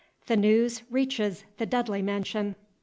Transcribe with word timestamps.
THE 0.25 0.35
NEWS 0.35 0.81
REACHES 0.89 1.43
THE 1.59 1.67
DUDLEY 1.67 2.01
MANSION. 2.01 2.55